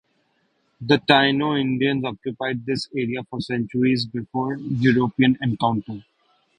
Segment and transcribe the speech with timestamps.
[0.83, 6.03] The Taino Indians occupied this area for centuries before European encounter.